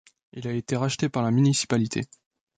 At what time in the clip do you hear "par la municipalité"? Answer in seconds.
1.09-2.05